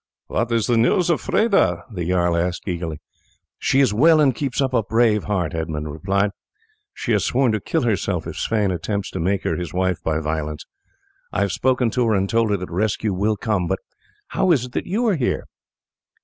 [0.25, 2.99] "What is the news of Freda?" the jarl asked eagerly.
[3.59, 6.31] "She is well and keeps up a brave heart," Edmund replied.
[6.91, 10.17] "She has sworn to kill herself if Sweyn attempts to make her his wife by
[10.17, 10.65] violence.
[11.31, 13.67] I have spoken to her and told her that rescue will come.
[13.67, 13.77] But
[14.29, 15.45] how is it that you are here?"